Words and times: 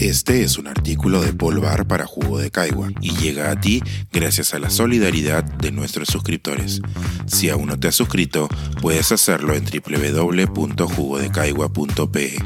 Este 0.00 0.44
es 0.44 0.58
un 0.58 0.68
artículo 0.68 1.20
de 1.20 1.32
Polvar 1.32 1.88
para 1.88 2.06
Jugo 2.06 2.38
de 2.38 2.52
Caigua 2.52 2.90
y 3.00 3.16
llega 3.16 3.50
a 3.50 3.60
ti 3.60 3.82
gracias 4.12 4.54
a 4.54 4.60
la 4.60 4.70
solidaridad 4.70 5.42
de 5.42 5.72
nuestros 5.72 6.06
suscriptores. 6.06 6.80
Si 7.26 7.48
aún 7.48 7.66
no 7.66 7.80
te 7.80 7.88
has 7.88 7.96
suscrito, 7.96 8.48
puedes 8.80 9.10
hacerlo 9.10 9.56
en 9.56 9.64
www.jugodecaigua.pe. 9.64 12.36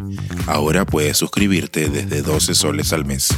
Ahora 0.46 0.87
puedes 0.87 1.19
suscribirte 1.19 1.91
desde 1.91 2.23
12 2.23 2.55
soles 2.55 2.95
al 2.95 3.05
mes. 3.05 3.29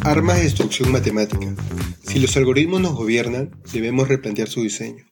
Armas 0.00 0.38
de 0.38 0.44
destrucción 0.44 0.90
matemática. 0.90 1.54
Si 2.02 2.18
los 2.18 2.34
algoritmos 2.38 2.80
nos 2.80 2.94
gobiernan, 2.94 3.50
debemos 3.74 4.08
replantear 4.08 4.48
su 4.48 4.62
diseño. 4.62 5.04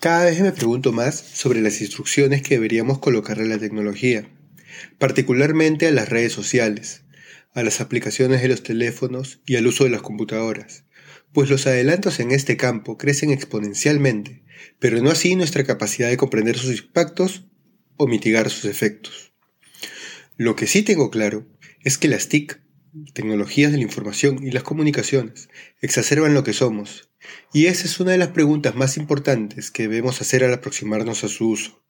Cada 0.00 0.24
vez 0.24 0.40
me 0.40 0.52
pregunto 0.52 0.92
más 0.92 1.14
sobre 1.14 1.60
las 1.60 1.82
instrucciones 1.82 2.40
que 2.40 2.54
deberíamos 2.54 3.00
colocar 3.00 3.38
a 3.38 3.44
la 3.44 3.58
tecnología, 3.58 4.30
particularmente 4.98 5.86
a 5.86 5.92
las 5.92 6.08
redes 6.08 6.32
sociales 6.32 7.03
a 7.54 7.62
las 7.62 7.80
aplicaciones 7.80 8.42
de 8.42 8.48
los 8.48 8.62
teléfonos 8.62 9.40
y 9.46 9.56
al 9.56 9.66
uso 9.66 9.84
de 9.84 9.90
las 9.90 10.02
computadoras, 10.02 10.84
pues 11.32 11.48
los 11.48 11.66
adelantos 11.66 12.20
en 12.20 12.32
este 12.32 12.56
campo 12.56 12.98
crecen 12.98 13.30
exponencialmente, 13.30 14.44
pero 14.78 15.00
no 15.00 15.10
así 15.10 15.36
nuestra 15.36 15.64
capacidad 15.64 16.08
de 16.08 16.16
comprender 16.16 16.58
sus 16.58 16.80
impactos 16.80 17.46
o 17.96 18.06
mitigar 18.06 18.50
sus 18.50 18.64
efectos. 18.64 19.32
Lo 20.36 20.56
que 20.56 20.66
sí 20.66 20.82
tengo 20.82 21.10
claro 21.10 21.46
es 21.82 21.96
que 21.96 22.08
las 22.08 22.28
TIC, 22.28 22.60
tecnologías 23.12 23.70
de 23.70 23.78
la 23.78 23.84
información 23.84 24.44
y 24.44 24.50
las 24.50 24.64
comunicaciones, 24.64 25.48
exacerban 25.80 26.34
lo 26.34 26.42
que 26.42 26.52
somos, 26.52 27.08
y 27.52 27.66
esa 27.66 27.84
es 27.86 28.00
una 28.00 28.12
de 28.12 28.18
las 28.18 28.28
preguntas 28.28 28.74
más 28.74 28.96
importantes 28.96 29.70
que 29.70 29.84
debemos 29.84 30.20
hacer 30.20 30.42
al 30.42 30.52
aproximarnos 30.52 31.22
a 31.22 31.28
su 31.28 31.50
uso. 31.50 31.84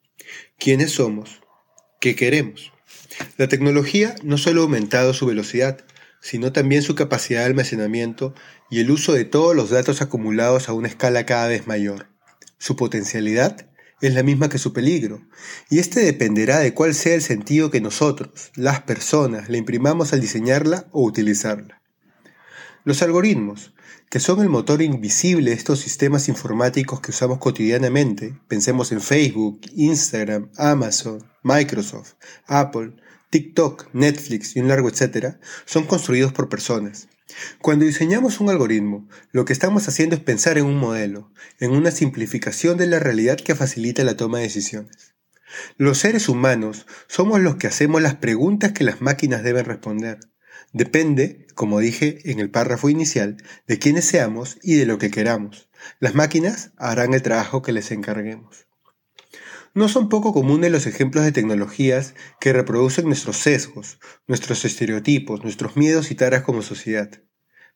¿Quiénes 0.58 0.92
somos? 0.92 1.40
¿Qué 2.00 2.14
queremos? 2.14 2.73
La 3.36 3.48
tecnología 3.48 4.14
no 4.22 4.38
solo 4.38 4.60
ha 4.60 4.64
aumentado 4.64 5.14
su 5.14 5.26
velocidad, 5.26 5.84
sino 6.20 6.52
también 6.52 6.82
su 6.82 6.94
capacidad 6.94 7.40
de 7.40 7.46
almacenamiento 7.46 8.34
y 8.70 8.80
el 8.80 8.90
uso 8.90 9.12
de 9.12 9.24
todos 9.24 9.54
los 9.54 9.70
datos 9.70 10.00
acumulados 10.00 10.68
a 10.68 10.72
una 10.72 10.88
escala 10.88 11.26
cada 11.26 11.48
vez 11.48 11.66
mayor. 11.66 12.08
Su 12.58 12.76
potencialidad 12.76 13.68
es 14.00 14.14
la 14.14 14.22
misma 14.22 14.48
que 14.48 14.58
su 14.58 14.72
peligro, 14.72 15.22
y 15.70 15.78
este 15.78 16.00
dependerá 16.00 16.58
de 16.58 16.74
cuál 16.74 16.94
sea 16.94 17.14
el 17.14 17.22
sentido 17.22 17.70
que 17.70 17.80
nosotros, 17.80 18.52
las 18.54 18.82
personas, 18.82 19.48
le 19.48 19.58
imprimamos 19.58 20.12
al 20.12 20.20
diseñarla 20.20 20.88
o 20.92 21.04
utilizarla. 21.04 21.83
Los 22.86 23.00
algoritmos, 23.00 23.72
que 24.10 24.20
son 24.20 24.42
el 24.42 24.50
motor 24.50 24.82
invisible 24.82 25.50
de 25.50 25.56
estos 25.56 25.80
sistemas 25.80 26.28
informáticos 26.28 27.00
que 27.00 27.12
usamos 27.12 27.38
cotidianamente, 27.38 28.38
pensemos 28.46 28.92
en 28.92 29.00
Facebook, 29.00 29.62
Instagram, 29.74 30.50
Amazon, 30.58 31.24
Microsoft, 31.42 32.12
Apple, 32.46 32.92
TikTok, 33.30 33.88
Netflix 33.94 34.54
y 34.54 34.60
un 34.60 34.68
largo 34.68 34.90
etcétera, 34.90 35.40
son 35.64 35.86
construidos 35.86 36.34
por 36.34 36.50
personas. 36.50 37.08
Cuando 37.58 37.86
diseñamos 37.86 38.38
un 38.38 38.50
algoritmo, 38.50 39.08
lo 39.32 39.46
que 39.46 39.54
estamos 39.54 39.88
haciendo 39.88 40.14
es 40.14 40.20
pensar 40.20 40.58
en 40.58 40.66
un 40.66 40.76
modelo, 40.76 41.32
en 41.60 41.70
una 41.70 41.90
simplificación 41.90 42.76
de 42.76 42.86
la 42.86 42.98
realidad 42.98 43.38
que 43.38 43.54
facilita 43.54 44.04
la 44.04 44.18
toma 44.18 44.38
de 44.38 44.44
decisiones. 44.44 45.14
Los 45.78 45.98
seres 45.98 46.28
humanos 46.28 46.86
somos 47.08 47.40
los 47.40 47.56
que 47.56 47.66
hacemos 47.66 48.02
las 48.02 48.16
preguntas 48.16 48.72
que 48.72 48.84
las 48.84 49.00
máquinas 49.00 49.42
deben 49.42 49.64
responder. 49.64 50.18
Depende, 50.74 51.46
como 51.54 51.78
dije 51.78 52.18
en 52.24 52.40
el 52.40 52.50
párrafo 52.50 52.88
inicial, 52.88 53.36
de 53.68 53.78
quiénes 53.78 54.06
seamos 54.06 54.58
y 54.60 54.74
de 54.74 54.86
lo 54.86 54.98
que 54.98 55.08
queramos. 55.08 55.70
Las 56.00 56.16
máquinas 56.16 56.72
harán 56.76 57.14
el 57.14 57.22
trabajo 57.22 57.62
que 57.62 57.72
les 57.72 57.92
encarguemos. 57.92 58.66
No 59.72 59.88
son 59.88 60.08
poco 60.08 60.32
comunes 60.32 60.72
los 60.72 60.88
ejemplos 60.88 61.24
de 61.24 61.30
tecnologías 61.30 62.14
que 62.40 62.52
reproducen 62.52 63.06
nuestros 63.06 63.36
sesgos, 63.36 64.00
nuestros 64.26 64.64
estereotipos, 64.64 65.44
nuestros 65.44 65.76
miedos 65.76 66.10
y 66.10 66.16
taras 66.16 66.42
como 66.42 66.60
sociedad. 66.60 67.08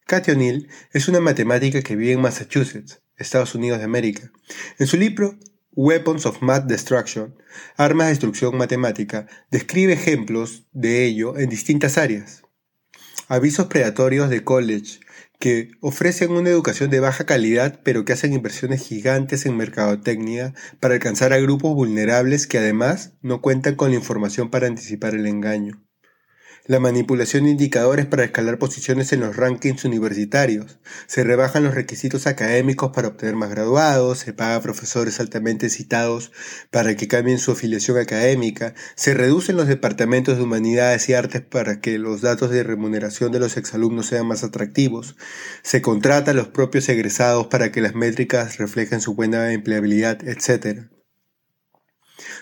Katy 0.06 0.32
O'Neill 0.32 0.68
es 0.92 1.06
una 1.06 1.20
matemática 1.20 1.82
que 1.82 1.94
vive 1.94 2.14
en 2.14 2.20
Massachusetts, 2.20 3.00
Estados 3.16 3.54
Unidos 3.54 3.78
de 3.78 3.84
América. 3.84 4.32
En 4.80 4.88
su 4.88 4.96
libro 4.96 5.38
Weapons 5.70 6.26
of 6.26 6.42
Math 6.42 6.64
Destruction, 6.64 7.36
Armas 7.76 8.08
de 8.08 8.12
Destrucción 8.14 8.56
Matemática, 8.56 9.28
describe 9.52 9.92
ejemplos 9.92 10.66
de 10.72 11.04
ello 11.04 11.38
en 11.38 11.48
distintas 11.48 11.96
áreas. 11.96 12.42
Avisos 13.30 13.66
predatorios 13.66 14.30
de 14.30 14.42
college 14.42 15.00
que 15.38 15.72
ofrecen 15.80 16.30
una 16.30 16.48
educación 16.48 16.88
de 16.88 17.00
baja 17.00 17.26
calidad 17.26 17.80
pero 17.84 18.06
que 18.06 18.14
hacen 18.14 18.32
inversiones 18.32 18.86
gigantes 18.86 19.44
en 19.44 19.54
mercadotecnia 19.54 20.54
para 20.80 20.94
alcanzar 20.94 21.34
a 21.34 21.38
grupos 21.38 21.74
vulnerables 21.74 22.46
que 22.46 22.56
además 22.56 23.12
no 23.20 23.42
cuentan 23.42 23.74
con 23.74 23.90
la 23.90 23.96
información 23.96 24.48
para 24.50 24.66
anticipar 24.66 25.14
el 25.14 25.26
engaño 25.26 25.87
la 26.66 26.80
manipulación 26.80 27.44
de 27.44 27.50
indicadores 27.50 28.06
para 28.06 28.24
escalar 28.24 28.58
posiciones 28.58 29.12
en 29.12 29.20
los 29.20 29.36
rankings 29.36 29.84
universitarios, 29.84 30.78
se 31.06 31.24
rebajan 31.24 31.64
los 31.64 31.74
requisitos 31.74 32.26
académicos 32.26 32.92
para 32.92 33.08
obtener 33.08 33.36
más 33.36 33.50
graduados, 33.50 34.18
se 34.18 34.32
paga 34.32 34.56
a 34.56 34.60
profesores 34.60 35.20
altamente 35.20 35.70
citados 35.70 36.32
para 36.70 36.96
que 36.96 37.08
cambien 37.08 37.38
su 37.38 37.52
afiliación 37.52 37.98
académica, 37.98 38.74
se 38.94 39.14
reducen 39.14 39.56
los 39.56 39.68
departamentos 39.68 40.36
de 40.36 40.42
humanidades 40.42 41.08
y 41.08 41.14
artes 41.14 41.42
para 41.42 41.80
que 41.80 41.98
los 41.98 42.20
datos 42.20 42.50
de 42.50 42.62
remuneración 42.62 43.32
de 43.32 43.40
los 43.40 43.56
exalumnos 43.56 44.06
sean 44.06 44.26
más 44.26 44.44
atractivos, 44.44 45.16
se 45.62 45.80
contrata 45.80 46.32
a 46.32 46.34
los 46.34 46.48
propios 46.48 46.88
egresados 46.88 47.46
para 47.46 47.72
que 47.72 47.80
las 47.80 47.94
métricas 47.94 48.58
reflejen 48.58 49.00
su 49.00 49.14
buena 49.14 49.52
empleabilidad, 49.52 50.26
etc 50.28 50.97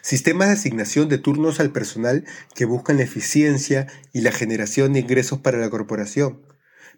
sistemas 0.03 0.49
de 0.49 0.55
asignación 0.55 1.09
de 1.09 1.19
turnos 1.19 1.61
al 1.61 1.73
personal 1.73 2.25
que 2.55 2.65
buscan 2.65 2.97
la 2.97 3.05
eficiencia 3.05 3.87
y 4.13 4.21
la 4.21 4.33
generación 4.33 4.93
de 4.93 5.01
ingresos 5.01 5.41
para 5.41 5.59
la 5.59 5.71
corporación, 5.71 6.43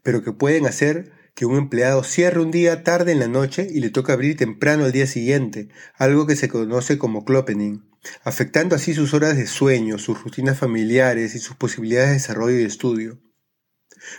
pero 0.03 0.23
que 0.23 0.33
pueden 0.33 0.67
hacer 0.67 1.13
que 1.35 1.47
un 1.47 1.57
empleado 1.57 2.03
cierre 2.03 2.41
un 2.41 2.51
día 2.51 2.83
tarde 2.83 3.13
en 3.13 3.21
la 3.21 3.29
noche 3.29 3.69
y 3.71 3.81
le 3.81 3.91
toca 3.91 4.13
abrir 4.13 4.37
temprano 4.37 4.85
al 4.85 4.93
día 4.93 5.07
siguiente, 5.07 5.69
algo 5.97 6.27
que 6.27 6.35
se 6.35 6.49
conoce 6.49 6.99
como 6.99 7.25
clopening, 7.25 7.85
afectando 8.25 8.75
así 8.75 8.93
sus 8.93 9.15
horas 9.15 9.37
de 9.37 9.47
sueño, 9.47 9.99
sus 9.99 10.23
rutinas 10.23 10.59
familiares 10.59 11.37
y 11.37 11.39
sus 11.39 11.57
posibilidades 11.57 12.09
de 12.09 12.15
desarrollo 12.15 12.59
y 12.59 12.65
estudio. 12.65 13.21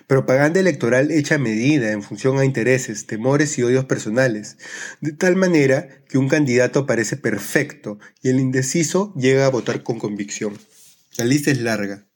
Propaganda 0.07 0.59
electoral 0.59 1.11
hecha 1.11 1.35
a 1.35 1.39
medida 1.39 1.91
en 1.91 2.03
función 2.03 2.37
a 2.37 2.45
intereses, 2.45 3.05
temores 3.05 3.57
y 3.57 3.63
odios 3.63 3.85
personales, 3.85 4.57
de 5.01 5.13
tal 5.13 5.35
manera 5.35 6.03
que 6.09 6.17
un 6.17 6.27
candidato 6.27 6.85
parece 6.85 7.17
perfecto 7.17 7.99
y 8.21 8.29
el 8.29 8.39
indeciso 8.39 9.13
llega 9.15 9.45
a 9.45 9.49
votar 9.49 9.83
con 9.83 9.99
convicción. 9.99 10.57
La 11.17 11.25
lista 11.25 11.51
es 11.51 11.61
larga. 11.61 12.07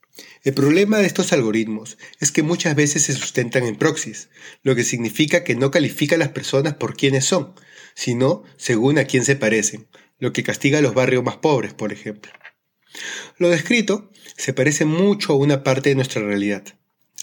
El 0.42 0.54
problema 0.54 0.98
de 0.98 1.06
estos 1.06 1.32
algoritmos 1.32 1.98
es 2.20 2.30
que 2.30 2.42
muchas 2.42 2.76
veces 2.76 3.02
se 3.04 3.14
sustentan 3.14 3.64
en 3.64 3.76
proxies, 3.76 4.28
lo 4.62 4.74
que 4.74 4.84
significa 4.84 5.42
que 5.42 5.56
no 5.56 5.70
califica 5.70 6.16
a 6.16 6.18
las 6.18 6.28
personas 6.28 6.74
por 6.74 6.96
quienes 6.96 7.24
son, 7.24 7.54
sino 7.94 8.44
según 8.56 8.98
a 8.98 9.04
quién 9.04 9.24
se 9.24 9.36
parecen, 9.36 9.88
lo 10.18 10.32
que 10.32 10.42
castiga 10.42 10.78
a 10.78 10.82
los 10.82 10.94
barrios 10.94 11.24
más 11.24 11.38
pobres, 11.38 11.74
por 11.74 11.92
ejemplo. 11.92 12.30
Lo 13.38 13.48
descrito 13.48 14.10
se 14.36 14.52
parece 14.52 14.84
mucho 14.84 15.32
a 15.32 15.36
una 15.36 15.64
parte 15.64 15.88
de 15.88 15.94
nuestra 15.96 16.22
realidad 16.22 16.64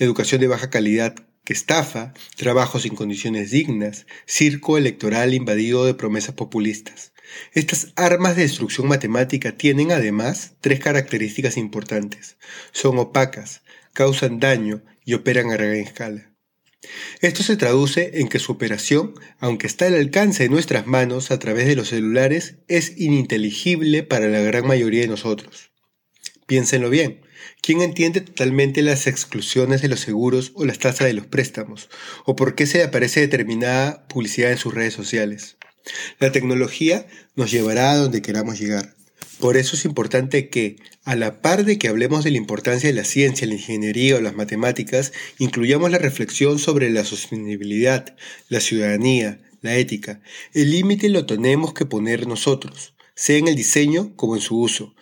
educación 0.04 0.42
de 0.42 0.48
baja 0.48 0.72
calidad 0.72 1.16
que 1.44 1.54
estafa, 1.54 2.14
trabajo 2.36 2.80
sin 2.80 2.96
condiciones 2.96 3.52
dignas, 3.52 4.08
circo 4.26 4.78
electoral 4.78 5.34
invadido 5.34 5.86
de 5.86 5.94
promesas 5.94 6.36
populistas. 6.36 7.14
Estas 7.54 7.94
armas 7.96 8.36
de 8.36 8.42
destrucción 8.42 8.88
matemática 8.88 9.52
tienen 9.54 9.92
además 9.92 10.54
tres 10.60 10.80
características 10.80 11.56
importantes. 11.58 12.38
Son 12.72 12.98
opacas, 12.98 13.62
causan 13.94 14.40
daño 14.40 14.84
y 15.06 15.14
operan 15.14 15.52
a 15.52 15.54
gran 15.54 15.74
escala. 15.76 16.32
Esto 17.22 17.44
se 17.44 17.58
traduce 17.58 18.20
en 18.22 18.28
que 18.28 18.40
su 18.40 18.52
operación, 18.52 19.14
aunque 19.40 19.68
está 19.68 19.86
al 19.86 19.96
alcance 19.96 20.44
de 20.44 20.50
nuestras 20.50 20.88
manos 20.88 21.30
a 21.30 21.38
través 21.38 21.68
de 21.68 21.76
los 21.76 21.90
celulares, 21.90 22.56
es 22.68 22.98
ininteligible 22.98 24.02
para 24.02 24.28
la 24.28 24.40
gran 24.42 24.66
mayoría 24.66 25.02
de 25.02 25.08
nosotros. 25.08 25.71
Piénsenlo 26.52 26.90
bien, 26.90 27.22
¿Quién 27.62 27.82
entiende 27.82 28.20
totalmente 28.20 28.82
las 28.82 29.08
exclusiones 29.08 29.82
de 29.82 29.88
los 29.88 30.02
seguros 30.02 30.52
o 30.54 30.66
las 30.66 30.80
tasas 30.80 31.08
de 31.08 31.14
los 31.14 31.26
préstamos? 31.26 31.90
¿O 32.26 32.36
por 32.36 32.56
qué 32.56 32.66
se 32.66 32.84
aparece 32.84 33.22
determinada 33.22 34.06
publicidad 34.10 34.52
en 34.52 34.58
sus 34.58 34.74
redes 34.74 34.94
sociales? 34.94 35.56
La 36.20 36.34
tecnología 36.34 37.08
nos 37.38 37.52
llevará 37.52 37.94
a 37.94 37.96
donde 37.96 38.22
queramos 38.22 38.60
llegar. 38.60 38.96
Por 39.40 39.56
eso 39.56 39.78
es 39.78 39.86
importante 39.86 40.50
que, 40.50 40.76
a 41.06 41.16
la 41.16 41.42
par 41.42 41.64
de 41.64 41.78
que 41.78 41.88
hablemos 41.88 42.26
de 42.26 42.32
la 42.32 42.38
importancia 42.38 42.90
de 42.90 42.96
la 42.96 43.06
ciencia, 43.06 43.48
la 43.48 43.54
ingeniería 43.54 44.18
o 44.18 44.20
las 44.20 44.36
matemáticas, 44.36 45.14
incluyamos 45.40 45.90
la 45.90 46.00
reflexión 46.00 46.60
sobre 46.60 46.90
la 46.90 47.06
sostenibilidad, 47.06 48.14
la 48.50 48.60
ciudadanía, 48.60 49.40
la 49.62 49.78
ética. 49.78 50.20
El 50.54 50.72
límite 50.72 51.08
lo 51.08 51.26
tenemos 51.26 51.74
que 51.74 51.86
poner 51.86 52.28
nosotros, 52.28 52.94
sea 53.16 53.38
en 53.38 53.48
el 53.48 53.56
diseño 53.56 54.18
como 54.18 54.36
en 54.36 54.42
su 54.42 54.60
uso. 54.60 54.94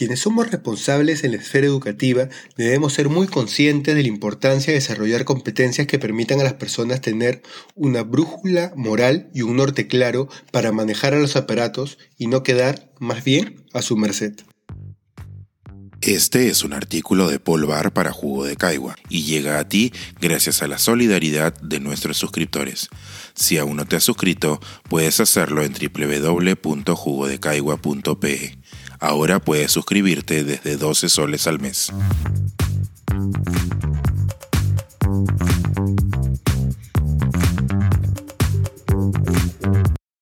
Quienes 0.00 0.20
somos 0.20 0.50
responsables 0.50 1.24
en 1.24 1.32
la 1.32 1.36
esfera 1.36 1.66
educativa 1.66 2.30
debemos 2.56 2.94
ser 2.94 3.10
muy 3.10 3.26
conscientes 3.26 3.94
de 3.94 4.00
la 4.00 4.08
importancia 4.08 4.72
de 4.72 4.78
desarrollar 4.78 5.26
competencias 5.26 5.86
que 5.86 5.98
permitan 5.98 6.40
a 6.40 6.42
las 6.42 6.54
personas 6.54 7.02
tener 7.02 7.42
una 7.74 8.02
brújula 8.02 8.72
moral 8.76 9.28
y 9.34 9.42
un 9.42 9.56
norte 9.56 9.88
claro 9.88 10.30
para 10.52 10.72
manejar 10.72 11.12
a 11.12 11.18
los 11.18 11.36
aparatos 11.36 11.98
y 12.16 12.28
no 12.28 12.42
quedar, 12.42 12.90
más 12.98 13.24
bien, 13.24 13.66
a 13.74 13.82
su 13.82 13.98
merced. 13.98 14.36
Este 16.00 16.48
es 16.48 16.64
un 16.64 16.72
artículo 16.72 17.28
de 17.28 17.38
Paul 17.38 17.66
Bar 17.66 17.92
para 17.92 18.10
Jugo 18.10 18.46
de 18.46 18.56
Caigua 18.56 18.96
y 19.10 19.24
llega 19.24 19.58
a 19.58 19.68
ti 19.68 19.92
gracias 20.18 20.62
a 20.62 20.66
la 20.66 20.78
solidaridad 20.78 21.52
de 21.60 21.78
nuestros 21.78 22.16
suscriptores. 22.16 22.88
Si 23.34 23.58
aún 23.58 23.76
no 23.76 23.84
te 23.84 23.96
has 23.96 24.04
suscrito, 24.04 24.60
puedes 24.88 25.20
hacerlo 25.20 25.62
en 25.62 25.74
www.jugodecaigua.pe. 25.74 28.59
Ahora 29.00 29.40
puedes 29.40 29.72
suscribirte 29.72 30.44
desde 30.44 30.76
12 30.76 31.08
soles 31.08 31.46
al 31.46 31.58
mes. 31.58 31.90